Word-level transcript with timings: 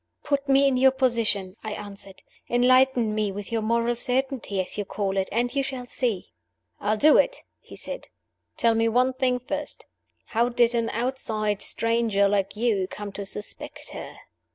"Put 0.23 0.49
me 0.49 0.67
in 0.67 0.77
your 0.77 0.89
position," 0.89 1.57
I 1.63 1.73
answered. 1.73 2.23
"Enlighten 2.49 3.13
me 3.13 3.31
with 3.31 3.51
your 3.51 3.61
moral 3.61 3.95
certainty 3.95 4.59
(as 4.59 4.75
you 4.75 4.83
call 4.83 5.15
it) 5.15 5.29
and 5.31 5.53
you 5.53 5.61
shall 5.61 5.85
see!" 5.85 6.33
"I'll 6.79 6.97
do 6.97 7.17
it!" 7.17 7.43
he 7.59 7.75
said. 7.75 8.07
"Tell 8.57 8.73
me 8.73 8.89
one 8.89 9.13
thing 9.13 9.37
first. 9.37 9.85
How 10.25 10.49
did 10.49 10.73
an 10.73 10.89
outside 10.89 11.61
stranger, 11.61 12.27
like 12.27 12.55
you, 12.55 12.87
come 12.87 13.11
to 13.11 13.27
suspect 13.27 13.91
her?" 13.91 14.15